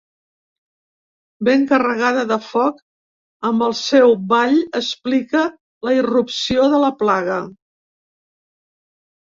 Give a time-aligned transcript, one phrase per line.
[1.49, 2.79] Ben carregada de foc,
[3.51, 5.45] amb el seu ball explica
[5.89, 7.41] la irrupció de la plaga.